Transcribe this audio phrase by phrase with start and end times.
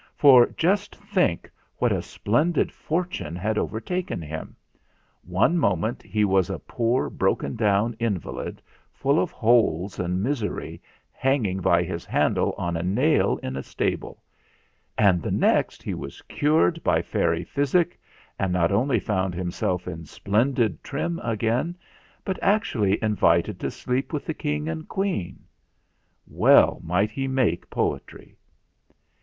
[0.15, 1.47] For just think
[1.77, 4.55] what a splendid fortune had overtaken him!
[5.21, 11.59] One moment he was a poor broken down invalid, full of holes and misery, hanging
[11.59, 14.23] by his handle on a nail in a stable;
[14.97, 17.99] and the next he was cured by fairy physic,
[18.39, 21.75] and not only found himself in splendid trim again,
[22.25, 25.43] but actually invited to sleep with the King and Queen.
[26.27, 28.35] Well might he make poetry!